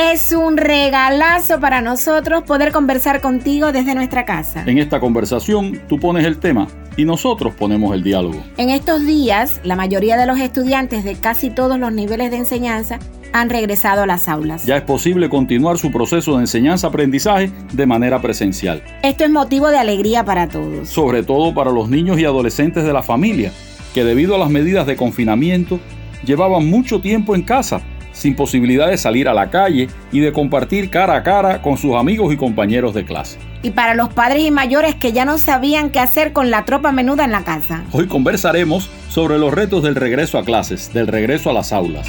[0.00, 4.62] Es un regalazo para nosotros poder conversar contigo desde nuestra casa.
[4.64, 8.40] En esta conversación tú pones el tema y nosotros ponemos el diálogo.
[8.58, 13.00] En estos días, la mayoría de los estudiantes de casi todos los niveles de enseñanza
[13.32, 14.64] han regresado a las aulas.
[14.64, 18.84] Ya es posible continuar su proceso de enseñanza-aprendizaje de manera presencial.
[19.02, 20.88] Esto es motivo de alegría para todos.
[20.88, 23.50] Sobre todo para los niños y adolescentes de la familia,
[23.94, 25.80] que debido a las medidas de confinamiento
[26.24, 27.82] llevaban mucho tiempo en casa
[28.18, 31.94] sin posibilidad de salir a la calle y de compartir cara a cara con sus
[31.94, 33.38] amigos y compañeros de clase.
[33.62, 36.90] Y para los padres y mayores que ya no sabían qué hacer con la tropa
[36.90, 37.84] menuda en la casa.
[37.92, 42.08] Hoy conversaremos sobre los retos del regreso a clases, del regreso a las aulas.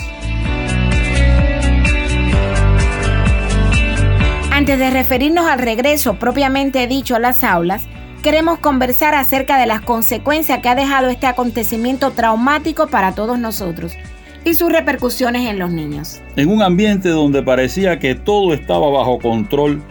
[4.51, 7.83] Antes de referirnos al regreso propiamente dicho a las aulas,
[8.23, 13.95] queremos conversar acerca de las consecuencias que ha dejado este acontecimiento traumático para todos nosotros
[14.45, 16.21] y sus repercusiones en los niños.
[16.35, 19.81] En un ambiente donde parecía que todo estaba bajo control,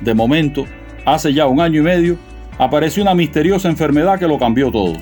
[0.00, 0.66] de momento,
[1.04, 2.18] hace ya un año y medio,
[2.58, 4.94] apareció una misteriosa enfermedad que lo cambió todo.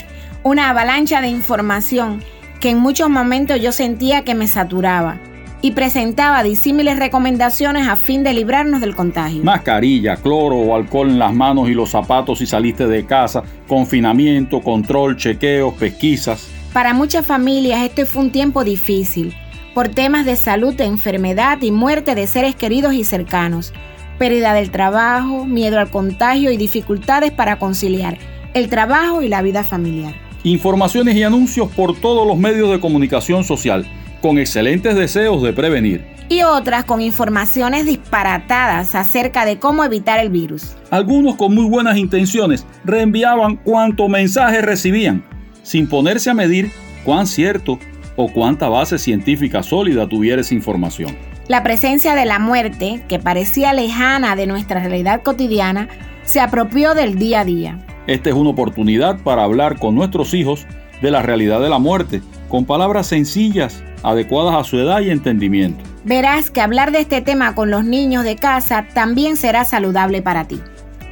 [0.43, 2.23] Una avalancha de información
[2.61, 5.19] que en muchos momentos yo sentía que me saturaba
[5.65, 9.43] y presentaba disímiles recomendaciones a fin de librarnos del contagio.
[9.43, 14.61] Mascarilla, cloro o alcohol en las manos y los zapatos si saliste de casa, confinamiento,
[14.61, 16.51] control, chequeos, pesquisas.
[16.75, 19.33] Para muchas familias este fue un tiempo difícil,
[19.75, 23.73] por temas de salud, de enfermedad y muerte de seres queridos y cercanos,
[24.19, 28.19] pérdida del trabajo, miedo al contagio y dificultades para conciliar
[28.55, 30.17] el trabajo y la vida familiar.
[30.43, 33.87] Informaciones y anuncios por todos los medios de comunicación social,
[34.21, 36.05] con excelentes deseos de prevenir.
[36.29, 40.75] Y otras con informaciones disparatadas acerca de cómo evitar el virus.
[40.91, 45.23] Algunos con muy buenas intenciones reenviaban cuanto mensaje recibían,
[45.65, 46.71] sin ponerse a medir
[47.05, 47.81] cuán cierto
[48.15, 51.17] o cuánta base científica sólida tuviera esa información.
[51.49, 55.89] La presencia de la muerte, que parecía lejana de nuestra realidad cotidiana,
[56.25, 57.79] se apropió del día a día.
[58.07, 60.67] Esta es una oportunidad para hablar con nuestros hijos
[61.03, 65.83] de la realidad de la muerte, con palabras sencillas, adecuadas a su edad y entendimiento.
[66.05, 70.47] Verás que hablar de este tema con los niños de casa también será saludable para
[70.47, 70.61] ti.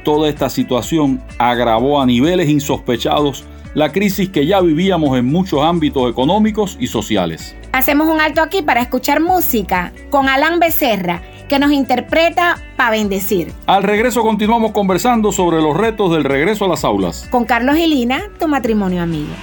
[0.03, 6.09] Toda esta situación agravó a niveles insospechados la crisis que ya vivíamos en muchos ámbitos
[6.09, 7.55] económicos y sociales.
[7.71, 13.51] Hacemos un alto aquí para escuchar música con Alan Becerra, que nos interpreta para bendecir.
[13.65, 17.27] Al regreso continuamos conversando sobre los retos del regreso a las aulas.
[17.31, 19.33] Con Carlos y Lina, tu matrimonio amigo.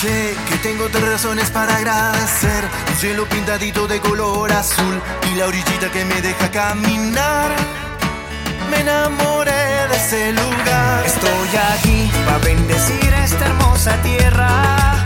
[0.00, 2.64] Sé que tengo tres razones para agradecer.
[2.88, 5.00] Un cielo pintadito de color azul
[5.32, 7.50] y la orillita que me deja caminar.
[8.70, 9.73] Me enamoré
[10.04, 15.02] Estoy aquí para bendecir esta hermosa tierra.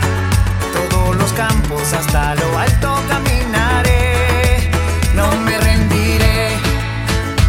[0.73, 4.69] Todos los campos hasta lo alto caminaré.
[5.15, 6.49] No me rendiré.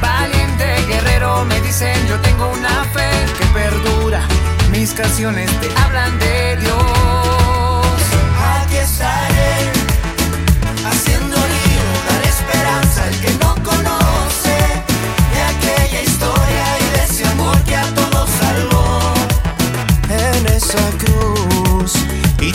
[0.00, 4.20] Valiente guerrero me dicen yo tengo una fe que perdura.
[4.70, 6.76] Mis canciones te hablan de Dios.
[8.62, 9.72] Aquí estaré
[10.88, 13.49] haciendo lío, dar esperanza al que no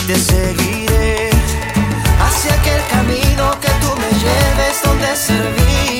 [0.06, 1.30] te seguiré
[2.20, 5.95] hacia aquel camino que tú me lleves donde servir.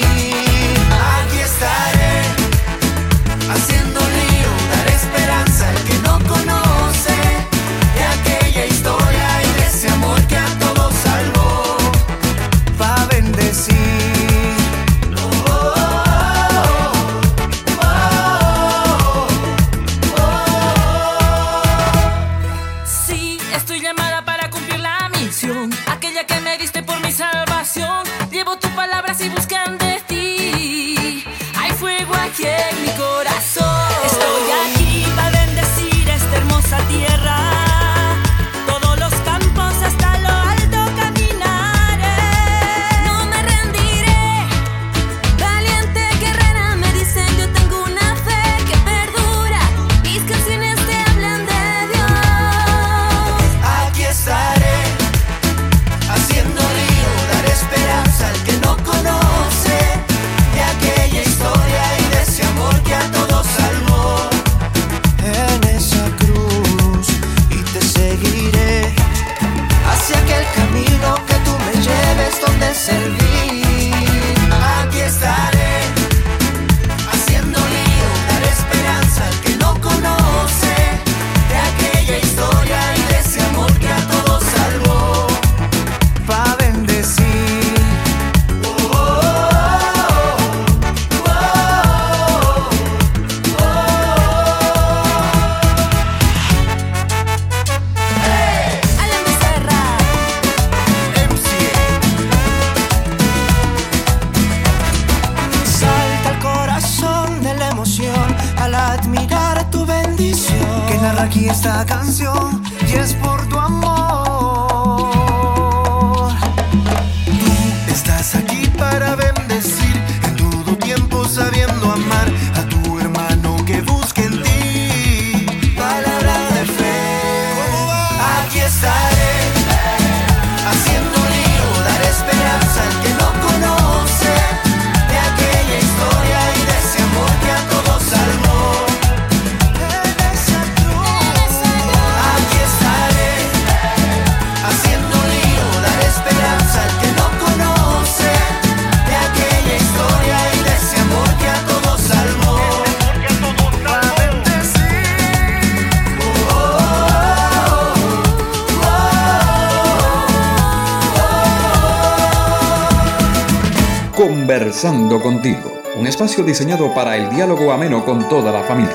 [164.76, 168.94] Conversando contigo, un espacio diseñado para el diálogo ameno con toda la familia.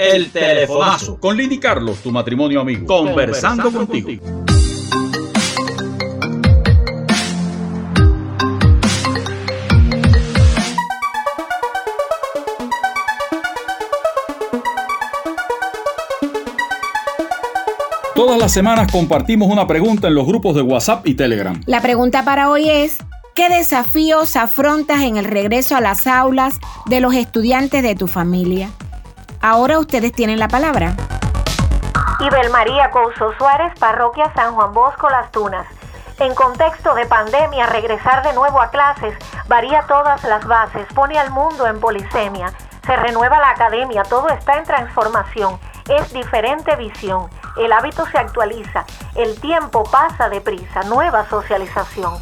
[0.00, 1.20] El telefonazo.
[1.20, 2.86] Con Lini Carlos, tu matrimonio amigo.
[2.86, 4.20] Conversando, contigo.
[18.50, 21.60] Las semanas compartimos una pregunta en los grupos de WhatsApp y Telegram.
[21.66, 22.98] La pregunta para hoy es,
[23.36, 28.70] ¿qué desafíos afrontas en el regreso a las aulas de los estudiantes de tu familia?
[29.40, 30.96] Ahora ustedes tienen la palabra.
[32.18, 35.68] Ibel María Couso Suárez, Parroquia San Juan Bosco, Las Tunas.
[36.18, 39.14] En contexto de pandemia, regresar de nuevo a clases
[39.46, 42.52] varía todas las bases, pone al mundo en polisemia.
[42.84, 45.56] Se renueva la academia, todo está en transformación,
[45.88, 47.28] es diferente visión,
[47.60, 48.84] el hábito se actualiza,
[49.14, 52.14] el tiempo pasa deprisa, nueva socialización.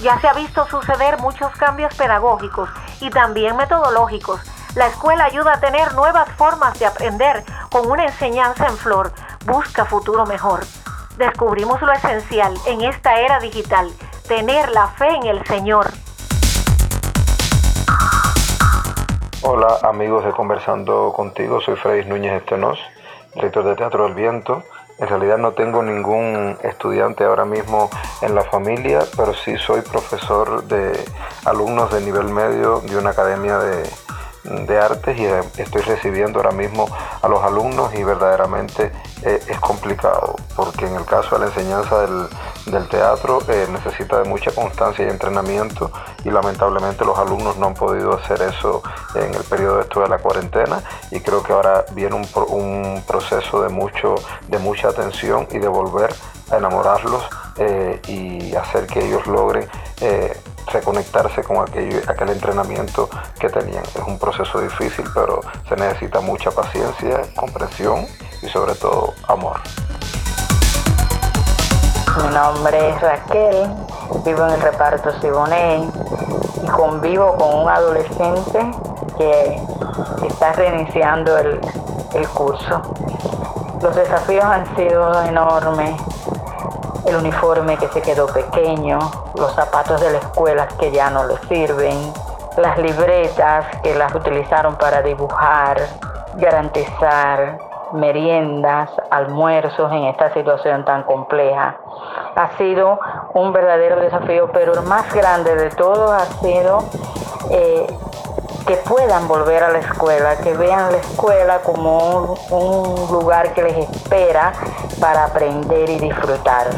[0.00, 2.68] Ya se ha visto suceder muchos cambios pedagógicos
[3.00, 4.40] y también metodológicos.
[4.74, 9.12] La escuela ayuda a tener nuevas formas de aprender con una enseñanza en flor.
[9.46, 10.64] Busca futuro mejor.
[11.16, 13.92] Descubrimos lo esencial en esta era digital,
[14.26, 15.92] tener la fe en el Señor.
[19.42, 22.78] Hola amigos de Conversando contigo, soy Freddy Núñez Estenos,
[23.34, 24.62] director de Teatro del Viento.
[24.98, 30.64] En realidad no tengo ningún estudiante ahora mismo en la familia, pero sí soy profesor
[30.64, 30.92] de
[31.44, 33.82] alumnos de nivel medio de una academia de,
[34.44, 35.24] de artes y
[35.60, 36.88] estoy recibiendo ahora mismo
[37.20, 38.90] a los alumnos y verdaderamente
[39.22, 42.26] eh, es complicado porque en el caso de la enseñanza del,
[42.66, 45.92] del teatro eh, necesita de mucha constancia y entrenamiento
[46.24, 48.82] y lamentablemente los alumnos no han podido hacer eso
[49.14, 50.82] en el periodo de esto de la cuarentena
[51.12, 54.16] y creo que ahora viene un, un proceso de, mucho,
[54.48, 56.12] de mucha atención y de volver
[56.50, 57.22] a enamorarlos
[57.58, 59.68] eh, y hacer que ellos logren
[60.72, 63.84] reconectarse con aquello, aquel entrenamiento que tenían.
[63.84, 68.06] Es un proceso difícil, pero se necesita mucha paciencia, comprensión
[68.42, 69.60] y sobre todo amor.
[72.16, 73.70] Mi nombre es Raquel,
[74.24, 75.90] vivo en el reparto Siboney
[76.62, 78.70] y convivo con un adolescente
[79.16, 79.60] que
[80.26, 81.60] está reiniciando el,
[82.14, 82.82] el curso.
[83.82, 86.00] Los desafíos han sido enormes.
[87.06, 88.98] El uniforme que se quedó pequeño,
[89.34, 92.12] los zapatos de la escuela que ya no le sirven,
[92.56, 95.80] las libretas que las utilizaron para dibujar,
[96.34, 97.58] garantizar
[97.92, 101.76] meriendas, almuerzos en esta situación tan compleja.
[102.34, 102.98] Ha sido
[103.34, 106.78] un verdadero desafío, pero el más grande de todo ha sido
[107.50, 107.86] eh,
[108.66, 113.76] que puedan volver a la escuela, que vean la escuela como un, lugar que les
[113.90, 114.52] espera
[115.00, 116.70] para aprender y disfrutar.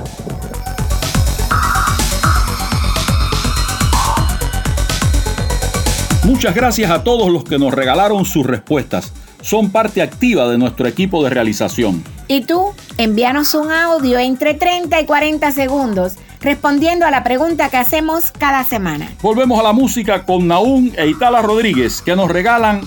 [6.25, 9.13] Muchas gracias a todos los que nos regalaron sus respuestas.
[9.45, 12.03] Son parte activa de nuestro equipo de realización.
[12.29, 17.77] Y tú, envíanos un audio entre 30 y 40 segundos respondiendo a la pregunta que
[17.77, 19.13] hacemos cada semana.
[19.21, 22.81] Volvemos a la música con Naún e Itala Rodríguez que nos regalan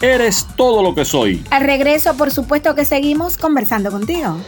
[0.00, 1.42] Eres todo lo que soy.
[1.50, 4.38] Al regreso, por supuesto que seguimos conversando contigo.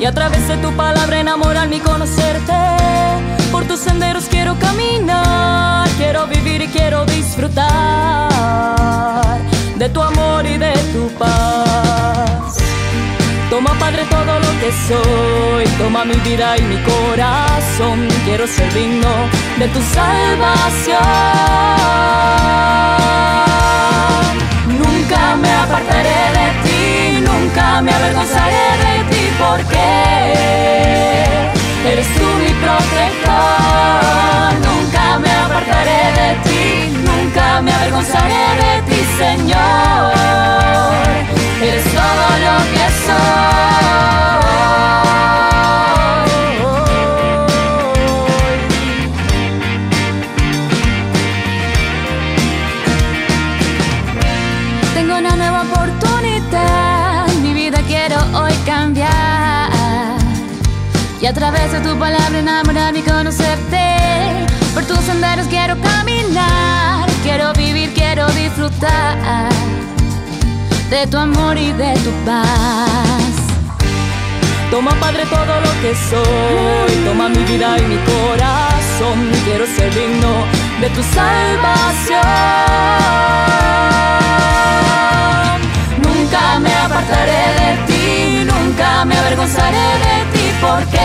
[0.00, 2.54] Y a través de tu palabra enamorarme y conocerte.
[3.52, 8.28] Por tus senderos quiero caminar, quiero vivir y quiero disfrutar
[9.76, 12.56] de tu amor y de tu paz.
[13.50, 19.10] Toma Padre todo lo que soy, toma mi vida y mi corazón, quiero ser digno
[19.58, 20.98] de tu salvación.
[24.68, 27.07] Nunca me apartaré de ti
[27.82, 29.86] me avergonzaré de ti, porque
[31.90, 33.34] eres tú mi protector.
[34.66, 36.64] Nunca me apartaré de ti,
[37.06, 40.12] nunca me avergonzaré de ti, Señor.
[41.62, 43.48] Eres todo lo que soy.
[61.38, 63.86] Través de tu palabra enamorarme y conocerte.
[64.74, 69.48] Por tus senderos quiero caminar, quiero vivir, quiero disfrutar
[70.90, 73.34] de tu amor y de tu paz.
[74.70, 79.18] Toma, Padre, todo lo que soy, toma mi vida y mi corazón.
[79.44, 80.32] Quiero ser digno
[80.80, 82.20] de tu salvación.
[86.04, 90.98] Nunca me apartaré de ti, nunca me avergonzaré de ti, porque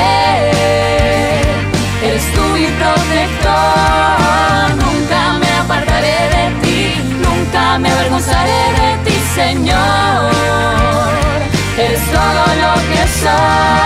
[2.04, 3.52] eres tú mi protector.
[4.84, 6.82] Nunca me apartaré de ti,
[7.22, 10.32] nunca me avergonzaré de ti, Señor.
[11.78, 13.83] Eres todo lo que Nunca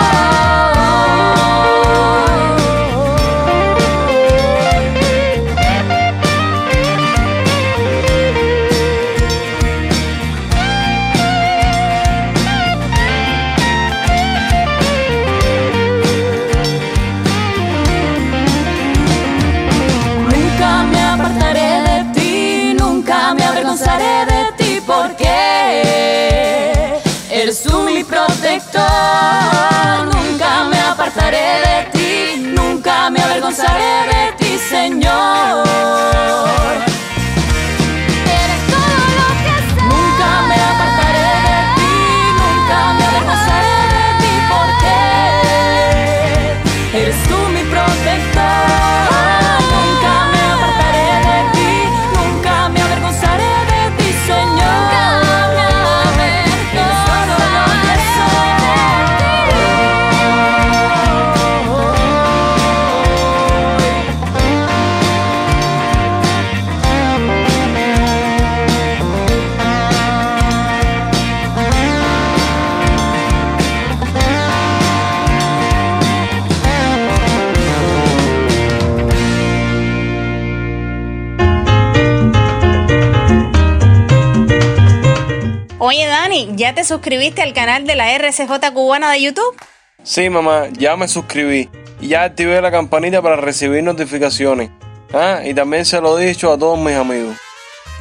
[86.77, 89.59] te suscribiste al canal de la RCJ cubana de YouTube?
[90.03, 94.69] Sí, mamá, ya me suscribí y ya activé la campanita para recibir notificaciones.
[95.11, 97.35] Ah, y también se lo he dicho a todos mis amigos.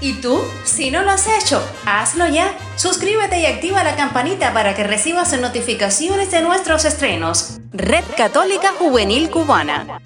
[0.02, 0.44] ¿Y tú?
[0.64, 2.52] Si no lo has hecho, hazlo ya.
[2.76, 7.58] Suscríbete y activa la campanita para que recibas notificaciones de nuestros estrenos.
[7.72, 10.02] Red Católica Juvenil Cubana.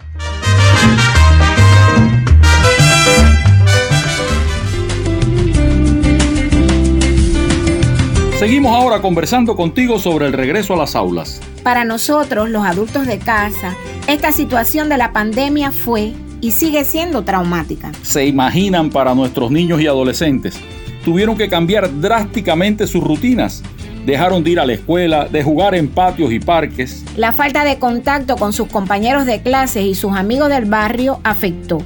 [8.40, 11.42] Seguimos ahora conversando contigo sobre el regreso a las aulas.
[11.62, 17.23] Para nosotros, los adultos de casa, esta situación de la pandemia fue y sigue siendo
[17.23, 17.92] traumática.
[18.00, 20.59] Se imaginan para nuestros niños y adolescentes.
[21.04, 23.62] Tuvieron que cambiar drásticamente sus rutinas.
[24.06, 27.04] Dejaron de ir a la escuela, de jugar en patios y parques.
[27.16, 31.82] La falta de contacto con sus compañeros de clases y sus amigos del barrio afectó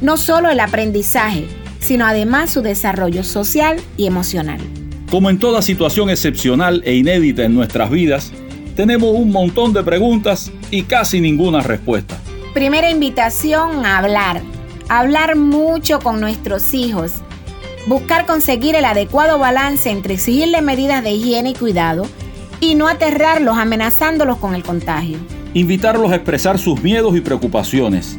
[0.00, 1.48] no solo el aprendizaje,
[1.80, 4.60] sino además su desarrollo social y emocional.
[5.10, 8.30] Como en toda situación excepcional e inédita en nuestras vidas,
[8.76, 12.18] tenemos un montón de preguntas y casi ninguna respuesta.
[12.52, 14.42] Primera invitación a hablar.
[14.90, 17.12] Hablar mucho con nuestros hijos.
[17.86, 22.06] Buscar conseguir el adecuado balance entre exigirle medidas de higiene y cuidado
[22.60, 25.16] y no aterrarlos amenazándolos con el contagio.
[25.54, 28.18] Invitarlos a expresar sus miedos y preocupaciones.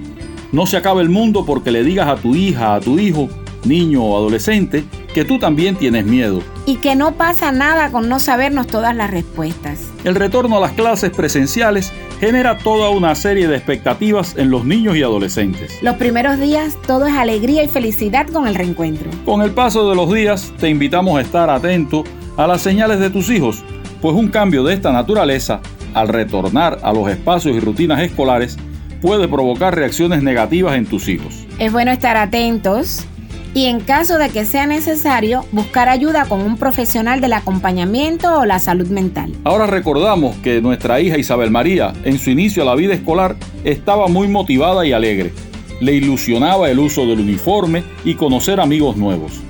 [0.52, 3.30] No se acaba el mundo porque le digas a tu hija, a tu hijo,
[3.64, 6.42] niño o adolescente, que tú también tienes miedo.
[6.66, 9.90] Y que no pasa nada con no sabernos todas las respuestas.
[10.04, 14.96] El retorno a las clases presenciales genera toda una serie de expectativas en los niños
[14.96, 15.78] y adolescentes.
[15.82, 19.10] Los primeros días todo es alegría y felicidad con el reencuentro.
[19.26, 22.04] Con el paso de los días te invitamos a estar atento
[22.38, 23.64] a las señales de tus hijos,
[24.02, 25.62] pues un cambio de esta naturaleza,
[25.94, 28.58] al retornar a los espacios y rutinas escolares,
[29.02, 31.46] puede provocar reacciones negativas en tus hijos.
[31.58, 33.06] Es bueno estar atentos
[33.54, 38.46] y en caso de que sea necesario, buscar ayuda con un profesional del acompañamiento o
[38.46, 39.34] la salud mental.
[39.44, 44.08] Ahora recordamos que nuestra hija Isabel María, en su inicio a la vida escolar, estaba
[44.08, 45.34] muy motivada y alegre.
[45.82, 49.42] Le ilusionaba el uso del uniforme y conocer amigos nuevos.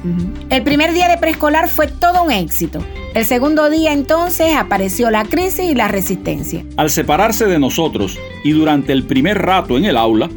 [0.49, 2.79] El primer día de preescolar fue todo un éxito.
[3.15, 6.63] El segundo día entonces apareció la crisis y la resistencia.
[6.77, 10.29] Al separarse de nosotros y durante el primer rato en el aula,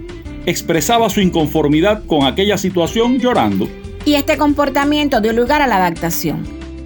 [0.47, 3.69] expresaba su inconformidad con aquella situación llorando.
[4.05, 6.43] Y este comportamiento dio lugar a la adaptación.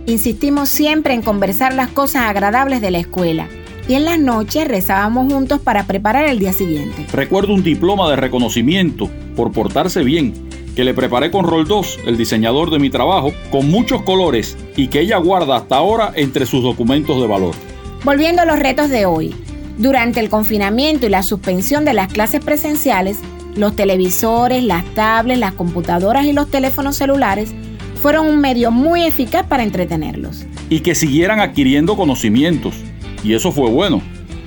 [0.07, 3.49] Insistimos siempre en conversar las cosas agradables de la escuela
[3.89, 7.07] y en las noches rezábamos juntos para preparar el día siguiente.
[7.13, 10.35] Recuerdo un diploma de reconocimiento por portarse bien
[10.75, 14.89] que le preparé con Roll 2, el diseñador de mi trabajo, con muchos colores y
[14.89, 17.55] que ella guarda hasta ahora entre sus documentos de valor.
[18.05, 19.35] Volviendo a los retos de hoy,
[19.79, 23.21] durante el confinamiento y la suspensión de las clases presenciales,
[23.57, 27.55] los televisores, las tablets, las computadoras y los teléfonos celulares
[28.01, 30.47] fueron un medio muy eficaz para entretenerlos.
[30.69, 32.75] Y que siguieran adquiriendo conocimientos,
[33.25, 34.03] y eso fue bueno.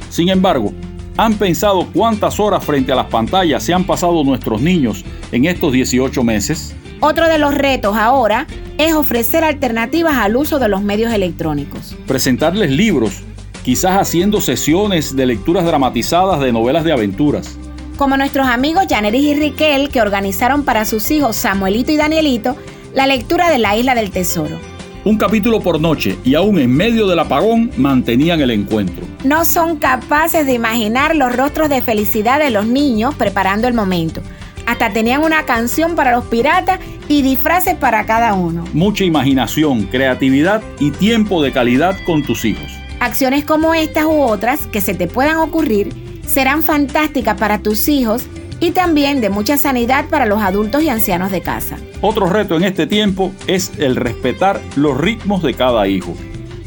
[0.10, 0.74] Sin embargo,
[1.20, 5.74] ¿Han pensado cuántas horas frente a las pantallas se han pasado nuestros niños en estos
[5.74, 6.74] 18 meses?
[7.02, 11.94] Otro de los retos ahora es ofrecer alternativas al uso de los medios electrónicos.
[12.08, 13.22] Presentarles libros,
[13.66, 17.58] quizás haciendo sesiones de lecturas dramatizadas de novelas de aventuras.
[18.00, 22.56] Como nuestros amigos Janeris y Riquel que organizaron para sus hijos Samuelito y Danielito
[22.94, 24.58] la lectura de la Isla del Tesoro
[25.04, 29.06] un capítulo por noche y aún en medio del apagón mantenían el encuentro.
[29.26, 34.22] No son capaces de imaginar los rostros de felicidad de los niños preparando el momento.
[34.66, 38.66] Hasta tenían una canción para los piratas y disfraces para cada uno.
[38.74, 42.72] Mucha imaginación, creatividad y tiempo de calidad con tus hijos.
[43.00, 48.24] Acciones como estas u otras que se te puedan ocurrir serán fantásticas para tus hijos
[48.60, 51.78] y también de mucha sanidad para los adultos y ancianos de casa.
[52.02, 56.14] Otro reto en este tiempo es el respetar los ritmos de cada hijo.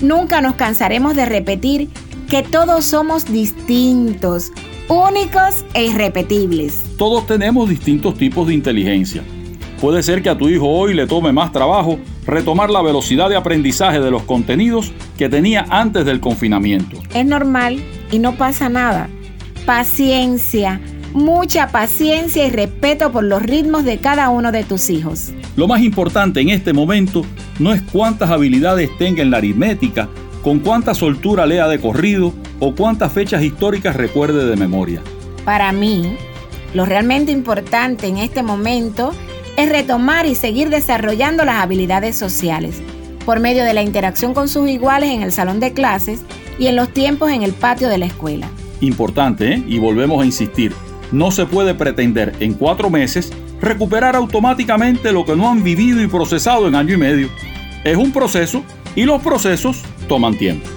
[0.01, 1.89] Nunca nos cansaremos de repetir
[2.29, 4.51] que todos somos distintos,
[4.89, 6.83] únicos e irrepetibles.
[6.97, 9.23] Todos tenemos distintos tipos de inteligencia.
[9.81, 13.37] Puede ser que a tu hijo hoy le tome más trabajo retomar la velocidad de
[13.37, 16.97] aprendizaje de los contenidos que tenía antes del confinamiento.
[17.15, 19.09] Es normal y no pasa nada.
[19.67, 20.81] Paciencia,
[21.13, 25.33] mucha paciencia y respeto por los ritmos de cada uno de tus hijos.
[25.55, 27.25] Lo más importante en este momento
[27.61, 30.09] no es cuántas habilidades tenga en la aritmética,
[30.43, 35.01] con cuánta soltura lea de corrido o cuántas fechas históricas recuerde de memoria.
[35.45, 36.17] Para mí,
[36.75, 39.13] lo realmente importante en este momento
[39.57, 42.83] es retomar y seguir desarrollando las habilidades sociales
[43.25, 46.23] por medio de la interacción con sus iguales en el salón de clases
[46.59, 48.49] y en los tiempos en el patio de la escuela.
[48.83, 49.65] Importante, ¿eh?
[49.67, 50.75] Y volvemos a insistir,
[51.11, 56.09] no se puede pretender en cuatro meses recuperar automáticamente lo que no han vivido y
[56.09, 57.29] procesado en año y medio.
[57.85, 58.65] Es un proceso
[58.95, 60.69] y los procesos toman tiempo.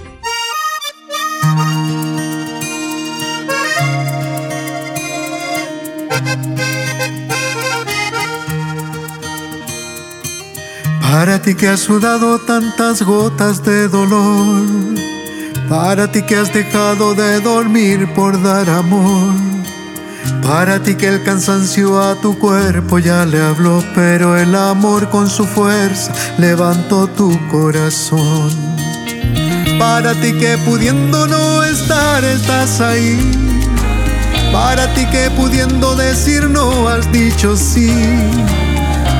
[11.00, 14.62] Para ti que has sudado tantas gotas de dolor,
[15.68, 19.56] para ti que has dejado de dormir por dar amor
[20.46, 25.28] para ti que el cansancio a tu cuerpo ya le habló, pero el amor con
[25.28, 28.50] su fuerza levantó tu corazón.
[29.78, 33.18] Para ti que pudiendo no estar estás ahí.
[34.52, 37.92] Para ti que pudiendo decir no has dicho sí.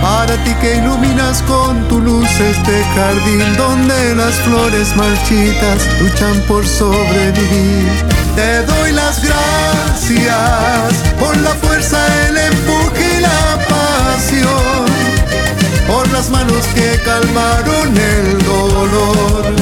[0.02, 6.66] Para ti que iluminas con tu luz este jardín donde las flores marchitas luchan por
[6.66, 7.88] sobrevivir.
[8.36, 14.86] Te doy las gracias por la fuerza, el empuje y la pasión,
[15.86, 19.54] por las manos que calmaron el dolor,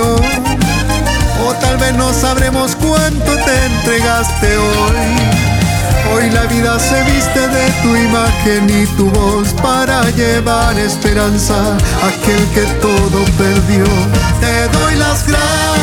[0.00, 4.96] o tal vez no sabremos cuánto te entregaste hoy.
[6.14, 11.54] Hoy la vida se viste de tu imagen y tu voz para llevar esperanza
[12.02, 13.84] a aquel que todo perdió.
[14.40, 15.81] Te doy las gracias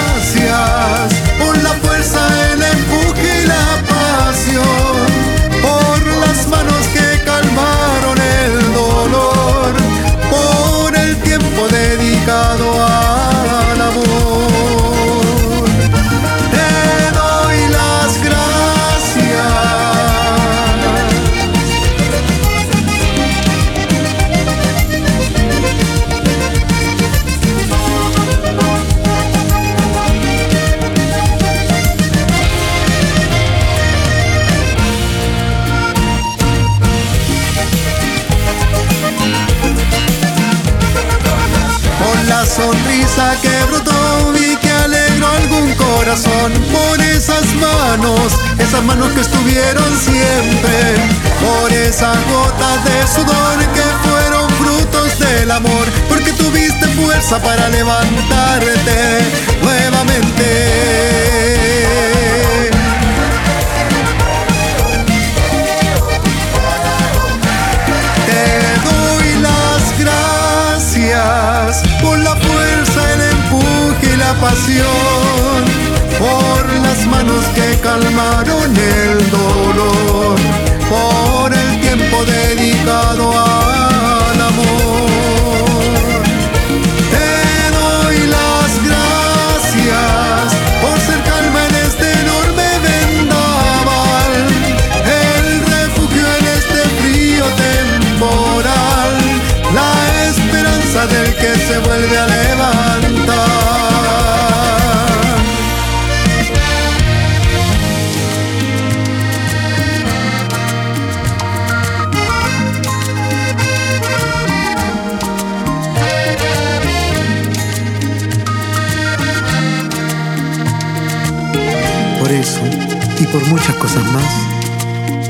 [122.31, 124.47] y por muchas cosas más,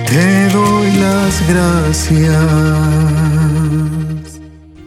[0.06, 2.36] te doy las gracias.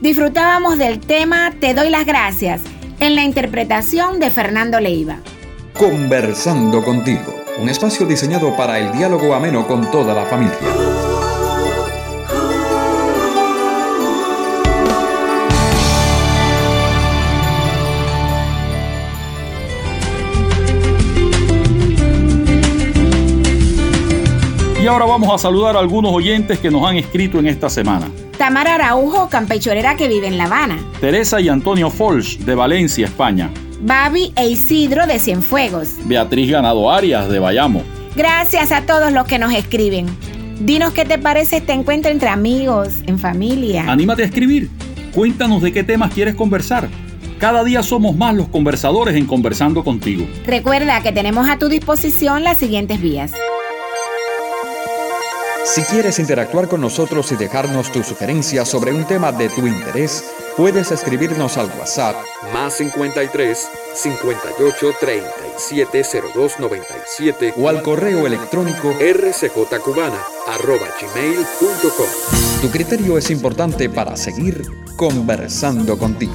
[0.03, 2.61] Disfrutábamos del tema Te doy las gracias
[3.01, 5.21] en la interpretación de Fernando Leiva.
[5.79, 10.92] Conversando contigo, un espacio diseñado para el diálogo ameno con toda la familia.
[24.83, 28.11] Y ahora vamos a saludar a algunos oyentes que nos han escrito en esta semana.
[28.37, 30.77] Tamara Araujo, campechorera que vive en La Habana.
[31.01, 33.49] Teresa y Antonio Folch, de Valencia, España.
[33.81, 35.91] Babi e Isidro, de Cienfuegos.
[36.07, 37.85] Beatriz Ganado Arias, de Bayamo.
[38.17, 40.07] Gracias a todos los que nos escriben.
[40.59, 43.85] Dinos qué te parece este encuentro entre amigos, en familia.
[43.87, 44.69] Anímate a escribir.
[45.15, 46.89] Cuéntanos de qué temas quieres conversar.
[47.39, 50.27] Cada día somos más los conversadores en Conversando contigo.
[50.45, 53.33] Recuerda que tenemos a tu disposición las siguientes vías.
[55.65, 60.25] Si quieres interactuar con nosotros y dejarnos tu sugerencia sobre un tema de tu interés,
[60.57, 62.17] puedes escribirnos al WhatsApp
[62.53, 72.61] más 53 58 37 02 97 o al correo electrónico rcjcubana arroba gmail.com.
[72.61, 74.63] Tu criterio es importante para seguir
[74.97, 76.35] conversando contigo.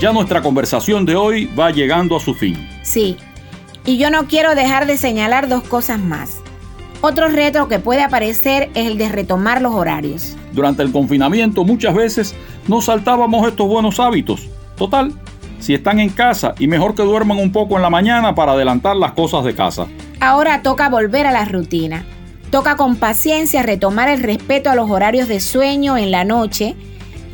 [0.00, 2.56] Ya nuestra conversación de hoy va llegando a su fin.
[2.82, 3.18] Sí,
[3.84, 6.38] y yo no quiero dejar de señalar dos cosas más.
[7.02, 10.38] Otro reto que puede aparecer es el de retomar los horarios.
[10.52, 12.34] Durante el confinamiento muchas veces
[12.66, 14.48] nos saltábamos estos buenos hábitos.
[14.78, 15.12] Total,
[15.58, 18.96] si están en casa y mejor que duerman un poco en la mañana para adelantar
[18.96, 19.86] las cosas de casa.
[20.18, 22.06] Ahora toca volver a la rutina.
[22.50, 26.74] Toca con paciencia retomar el respeto a los horarios de sueño en la noche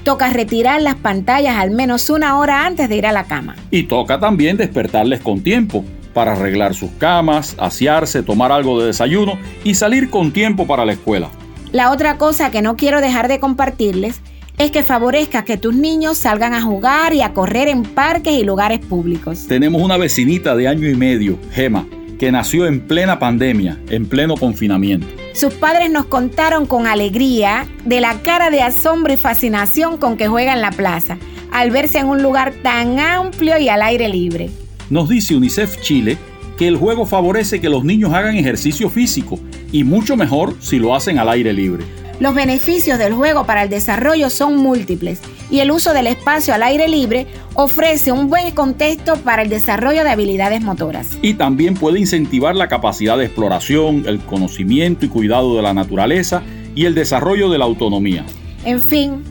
[0.07, 3.57] toca retirar las pantallas al menos una hora antes de ir a la cama.
[3.73, 9.37] Y toca también despertarles con tiempo para arreglar sus camas, asearse, tomar algo de desayuno
[9.65, 11.29] y salir con tiempo para la escuela.
[11.73, 14.21] La otra cosa que no quiero dejar de compartirles
[14.59, 18.45] es que favorezca que tus niños salgan a jugar y a correr en parques y
[18.45, 19.47] lugares públicos.
[19.49, 21.85] Tenemos una vecinita de año y medio, Gema,
[22.19, 25.07] que nació en plena pandemia, en pleno confinamiento.
[25.35, 30.29] Sus padres nos contaron con alegría de la cara de asombro y fascinación con que
[30.29, 31.19] juega en la plaza,
[31.53, 34.51] al verse en un lugar tan amplio y al aire libre.
[34.89, 36.17] Nos dice UNICEF Chile
[36.57, 39.39] que el juego favorece que los niños hagan ejercicio físico
[39.73, 41.85] y mucho mejor si lo hacen al aire libre.
[42.19, 46.63] Los beneficios del juego para el desarrollo son múltiples y el uso del espacio al
[46.63, 51.19] aire libre ofrece un buen contexto para el desarrollo de habilidades motoras.
[51.21, 56.43] Y también puede incentivar la capacidad de exploración, el conocimiento y cuidado de la naturaleza
[56.75, 58.25] y el desarrollo de la autonomía.
[58.65, 59.23] En fin,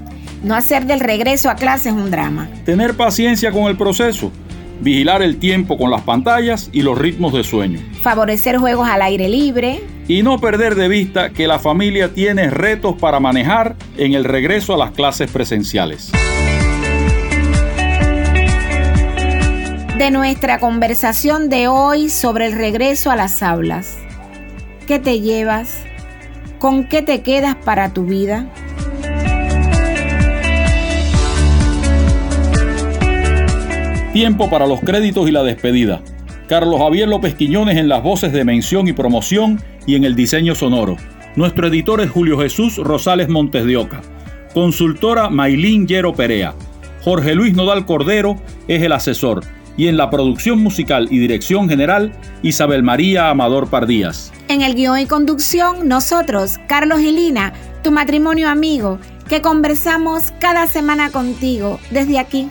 [0.43, 2.49] no hacer del regreso a clase es un drama.
[2.65, 4.31] Tener paciencia con el proceso
[4.81, 7.79] vigilar el tiempo con las pantallas y los ritmos de sueño.
[8.01, 9.81] Favorecer juegos al aire libre.
[10.07, 14.75] Y no perder de vista que la familia tiene retos para manejar en el regreso
[14.75, 16.11] a las clases presenciales.
[19.97, 23.97] De nuestra conversación de hoy sobre el regreso a las aulas,
[24.85, 25.83] ¿qué te llevas?
[26.59, 28.45] ¿Con qué te quedas para tu vida?
[34.13, 36.01] Tiempo para los créditos y la despedida.
[36.47, 40.55] Carlos Javier López Quiñones en las voces de mención y promoción y en el diseño
[40.55, 40.97] sonoro.
[41.35, 44.01] Nuestro editor es Julio Jesús Rosales Montes de Oca.
[44.53, 46.53] Consultora Mailín Yero Perea.
[47.01, 49.43] Jorge Luis Nodal Cordero es el asesor.
[49.77, 54.31] Y en la producción musical y dirección general, Isabel María Amador Pardías.
[54.47, 60.67] En el guion y conducción, nosotros, Carlos y Lina, tu matrimonio amigo, que conversamos cada
[60.67, 62.49] semana contigo desde aquí,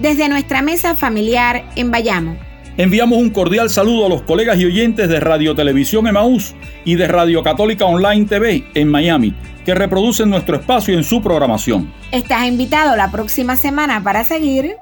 [0.00, 2.36] desde nuestra mesa familiar en Bayamo.
[2.76, 7.06] Enviamos un cordial saludo a los colegas y oyentes de Radio Televisión Emaús y de
[7.06, 9.32] Radio Católica Online TV en Miami,
[9.64, 11.92] que reproducen nuestro espacio en su programación.
[12.10, 14.74] Estás invitado la próxima semana para seguir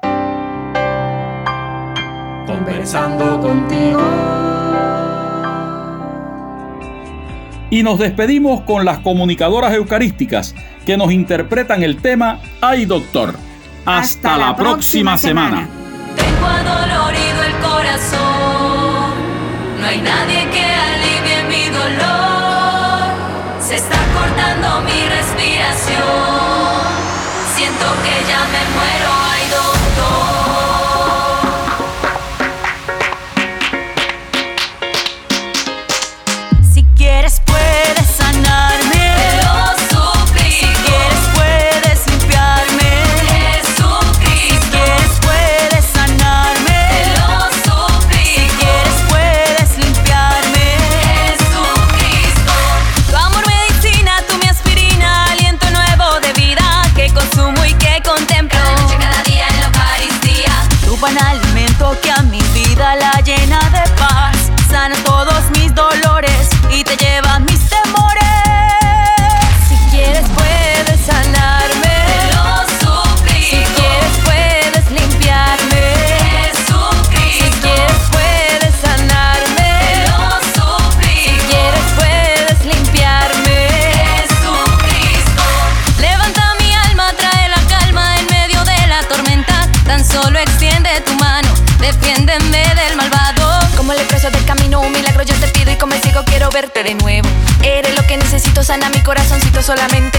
[2.47, 4.01] conversando contigo.
[7.69, 13.35] Y nos despedimos con las comunicadoras eucarísticas que nos interpretan el tema Ay Doctor.
[13.85, 15.67] Hasta, la, próxima, semana.
[16.15, 16.47] Tengo
[98.63, 100.12] sana mi corazoncito, solamente